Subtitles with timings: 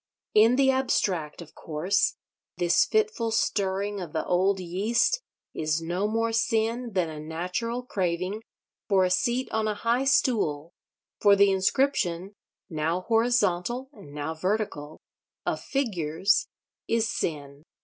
[0.33, 2.15] In the abstract, of course,
[2.57, 5.21] this fitful stirring of the old yeast
[5.53, 8.41] is no more sin than a natural craving
[8.89, 10.73] for a seat on a high stool,
[11.19, 16.47] for the inscription—now horizontal, and now vertical—of figures,
[16.87, 17.61] is sin.